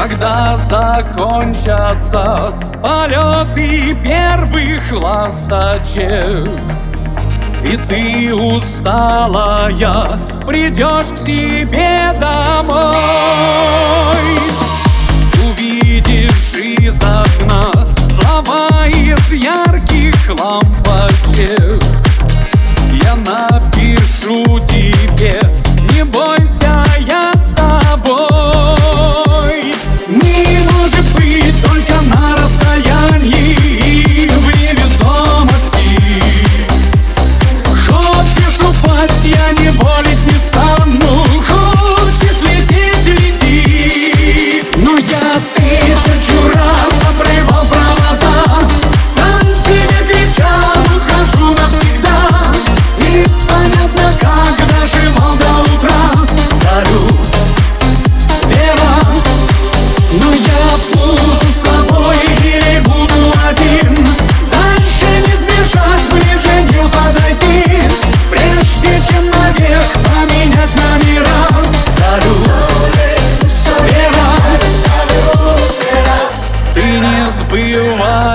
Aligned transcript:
когда 0.00 0.56
закончатся 0.56 2.54
полеты 2.82 3.94
первых 4.02 4.92
ласточек. 4.92 6.48
И 7.62 7.76
ты 7.86 8.34
усталая 8.34 10.18
придешь 10.46 11.12
к 11.12 11.18
себе 11.18 12.14
домой. 12.18 12.80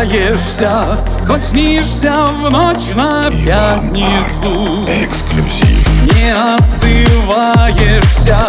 раскаешься, 0.06 0.98
хоть 1.28 1.44
снишься 1.44 2.28
в 2.28 2.50
ночь 2.50 2.94
на 2.96 3.28
Иван 3.30 3.46
пятницу. 3.46 4.60
Марк. 4.60 4.90
Эксклюзив. 4.90 6.14
Не 6.14 6.34
отзываешься 6.34 8.40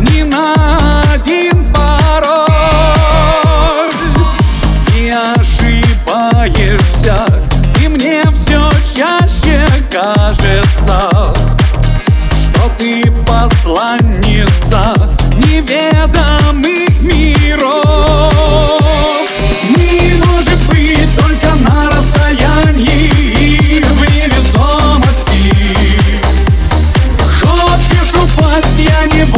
ни 0.00 0.22
на 0.22 1.02
один 1.12 1.66
порог. 1.72 2.48
Не 4.96 5.10
ошибаешься, 5.40 7.16
и 7.82 7.88
мне 7.88 8.22
все 8.34 8.70
чаще 8.94 9.66
кажется, 9.90 11.32
что 12.30 12.62
ты 12.78 13.10
посланница. 13.26 15.03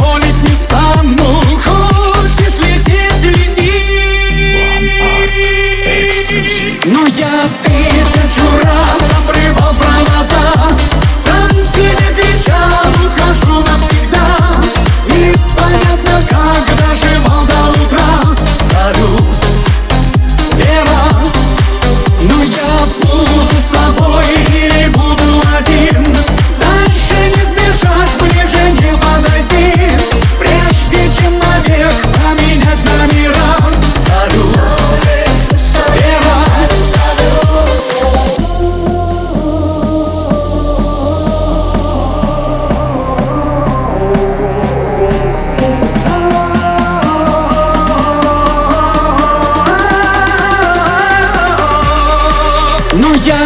Holy 0.07 0.36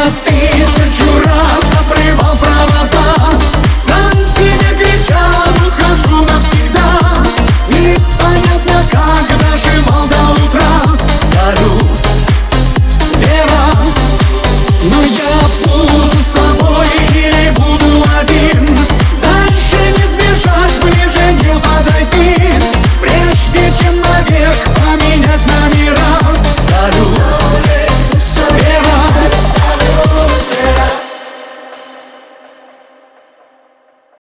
I 0.04 0.10
feel 0.10 0.61